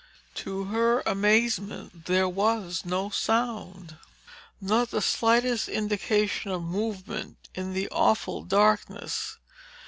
[0.33, 3.97] To her amazement, there was no sound;
[4.59, 9.37] not the slightest indication of movement in the awful darkness.